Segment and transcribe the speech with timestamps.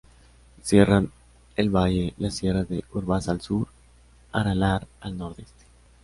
[0.63, 1.11] Cierran
[1.55, 3.67] el valle las sierras de Urbasa al sur.,
[4.31, 5.65] Aralar al nordeste.